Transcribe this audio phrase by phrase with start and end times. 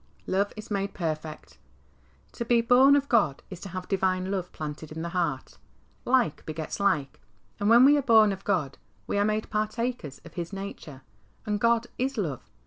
[0.25, 1.59] Love is made perfect.
[2.31, 5.59] To be born of God is to have Divine love planted in the heart."
[6.21, 7.19] Like begets like,"
[7.59, 11.03] and when we are born of God we are made partakers of His nature.
[11.45, 12.49] And" God is love."